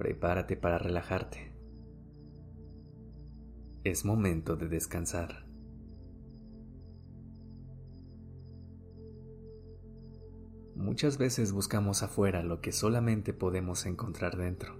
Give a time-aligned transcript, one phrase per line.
[0.00, 1.52] Prepárate para relajarte.
[3.84, 5.44] Es momento de descansar.
[10.74, 14.74] Muchas veces buscamos afuera lo que solamente podemos encontrar dentro,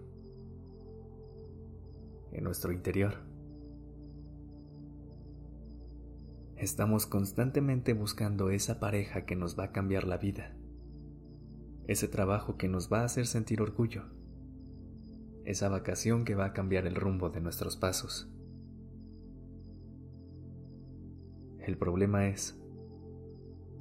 [2.32, 3.16] en nuestro interior.
[6.56, 10.56] Estamos constantemente buscando esa pareja que nos va a cambiar la vida
[11.90, 14.04] ese trabajo que nos va a hacer sentir orgullo,
[15.44, 18.28] esa vacación que va a cambiar el rumbo de nuestros pasos.
[21.58, 22.58] El problema es,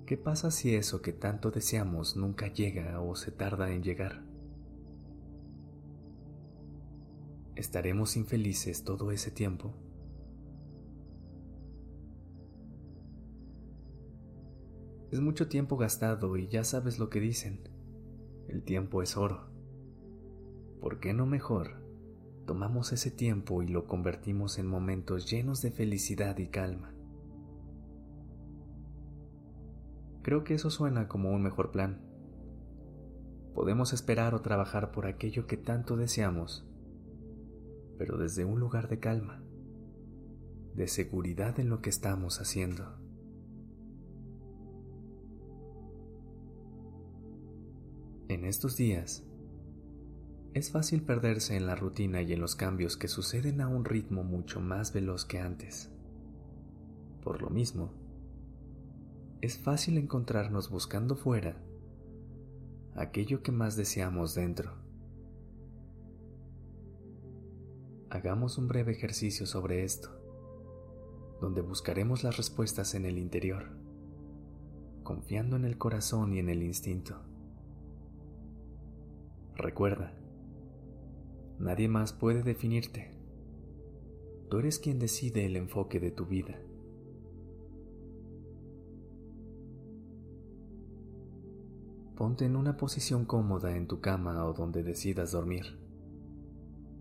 [0.06, 4.23] ¿qué pasa si eso que tanto deseamos nunca llega o se tarda en llegar?
[7.56, 9.73] ¿Estaremos infelices todo ese tiempo?
[15.11, 17.67] Es mucho tiempo gastado y ya sabes lo que dicen.
[18.48, 19.48] El tiempo es oro.
[20.80, 21.81] ¿Por qué no mejor
[22.45, 26.94] tomamos ese tiempo y lo convertimos en momentos llenos de felicidad y calma?
[30.21, 32.02] Creo que eso suena como un mejor plan.
[33.53, 36.66] Podemos esperar o trabajar por aquello que tanto deseamos,
[37.97, 39.43] pero desde un lugar de calma,
[40.75, 42.97] de seguridad en lo que estamos haciendo.
[48.30, 49.28] En estos días,
[50.53, 54.23] es fácil perderse en la rutina y en los cambios que suceden a un ritmo
[54.23, 55.92] mucho más veloz que antes.
[57.23, 57.92] Por lo mismo,
[59.42, 61.55] es fácil encontrarnos buscando fuera
[62.95, 64.73] aquello que más deseamos dentro.
[68.10, 70.10] Hagamos un breve ejercicio sobre esto,
[71.39, 73.70] donde buscaremos las respuestas en el interior,
[75.04, 77.21] confiando en el corazón y en el instinto.
[79.55, 80.18] Recuerda,
[81.59, 83.11] nadie más puede definirte.
[84.49, 86.59] Tú eres quien decide el enfoque de tu vida.
[92.15, 95.80] Ponte en una posición cómoda en tu cama o donde decidas dormir.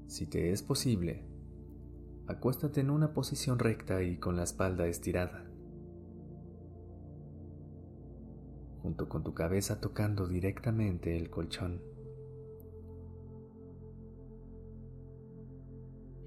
[0.06, 1.24] Si te es posible,
[2.28, 5.50] acuéstate en una posición recta y con la espalda estirada,
[8.82, 11.97] junto con tu cabeza tocando directamente el colchón.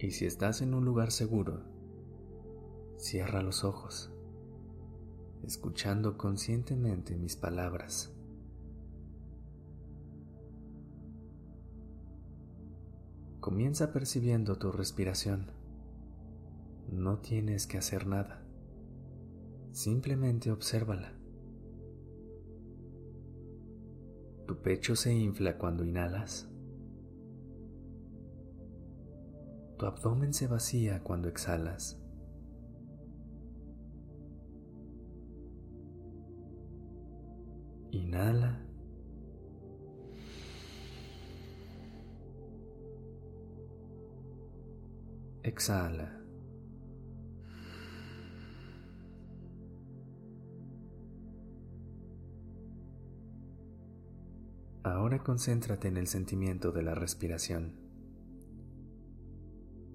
[0.02, 1.62] Y si estás en un lugar seguro,
[2.98, 4.12] cierra los ojos,
[5.44, 8.12] escuchando conscientemente mis palabras.
[13.40, 15.52] Comienza percibiendo tu respiración.
[16.92, 18.44] No tienes que hacer nada.
[19.72, 21.14] Simplemente obsérvala.
[24.48, 26.51] Tu pecho se infla cuando inhalas.
[29.81, 32.00] Tu abdomen se vacía cuando exhalas.
[37.90, 38.64] Inhala.
[45.41, 46.22] Exhala.
[54.84, 57.91] Ahora concéntrate en el sentimiento de la respiración.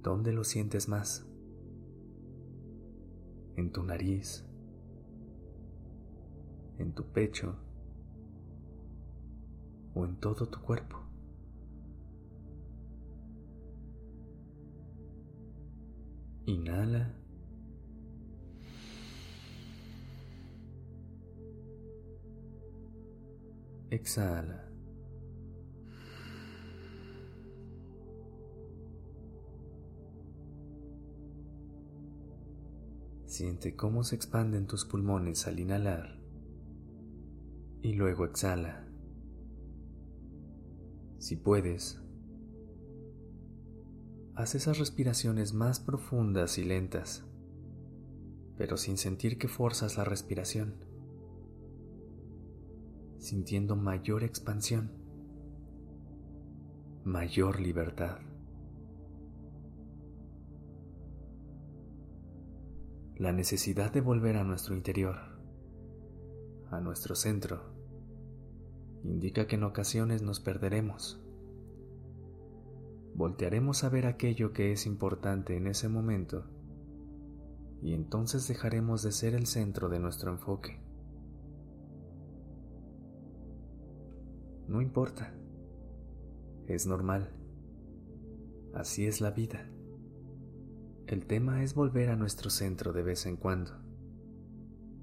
[0.07, 1.27] ¿Dónde lo sientes más?
[3.57, 4.47] ¿En tu nariz?
[6.79, 7.57] ¿En tu pecho?
[9.97, 11.01] ¿O en todo tu cuerpo?
[16.45, 17.13] Inhala.
[23.91, 24.66] Exhala.
[33.37, 36.19] Siente cómo se expanden tus pulmones al inhalar
[37.83, 38.89] y luego exhala.
[41.19, 42.01] Si puedes,
[44.37, 47.27] haz esas respiraciones más profundas y lentas,
[48.57, 50.77] pero sin sentir que forzas la respiración,
[53.19, 54.93] sintiendo mayor expansión,
[57.05, 58.17] mayor libertad.
[63.19, 65.17] La necesidad de volver a nuestro interior,
[66.71, 67.63] a nuestro centro,
[69.05, 71.19] indica que en ocasiones nos perderemos.
[73.15, 76.45] Voltearemos a ver aquello que es importante en ese momento
[77.81, 80.79] y entonces dejaremos de ser el centro de nuestro enfoque.
[84.69, 85.33] No importa,
[86.67, 87.33] es normal,
[88.75, 89.71] así es la vida.
[91.07, 93.71] El tema es volver a nuestro centro de vez en cuando,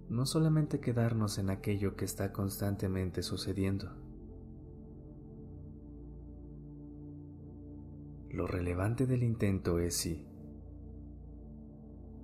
[0.09, 3.89] no solamente quedarnos en aquello que está constantemente sucediendo.
[8.29, 10.27] Lo relevante del intento es sí,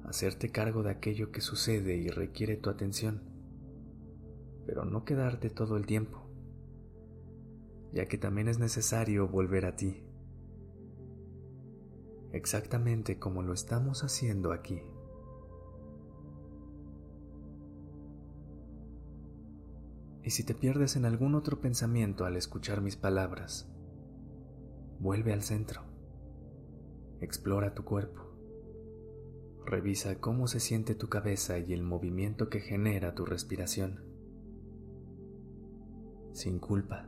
[0.04, 3.22] hacerte cargo de aquello que sucede y requiere tu atención,
[4.66, 6.30] pero no quedarte todo el tiempo,
[7.94, 10.04] ya que también es necesario volver a ti,
[12.32, 14.82] exactamente como lo estamos haciendo aquí.
[20.24, 23.72] Y si te pierdes en algún otro pensamiento al escuchar mis palabras,
[25.00, 25.84] vuelve al centro,
[27.22, 28.30] explora tu cuerpo
[29.70, 34.04] Revisa cómo se siente tu cabeza y el movimiento que genera tu respiración.
[36.34, 37.08] Sin culpa.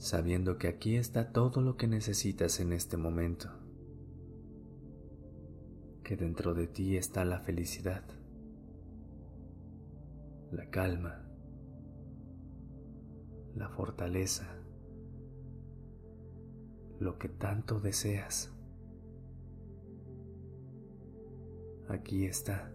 [0.00, 3.48] Sabiendo que aquí está todo lo que necesitas en este momento.
[6.02, 8.02] Que dentro de ti está la felicidad,
[10.50, 11.30] la calma
[13.54, 14.46] la fortaleza,
[16.98, 18.52] lo que tanto deseas.
[21.88, 22.72] Aquí está.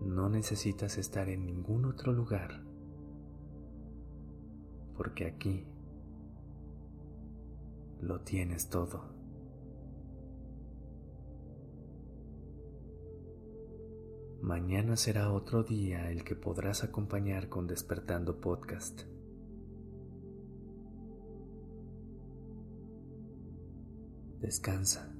[0.00, 2.62] No necesitas estar en ningún otro lugar,
[4.94, 5.66] porque aquí
[8.00, 9.16] lo tienes todo.
[14.42, 19.02] Mañana será otro día el que podrás acompañar con Despertando Podcast.
[24.40, 25.15] Descansa.